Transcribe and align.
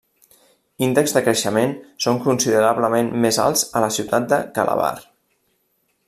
Índexs 0.85 1.11
de 1.17 1.21
creixement 1.25 1.75
són 2.07 2.17
considerablement 2.23 3.13
més 3.25 3.39
alts 3.47 3.65
a 3.81 3.87
la 3.87 3.91
ciutat 3.99 4.29
de 4.35 4.41
Calabar. 4.57 4.93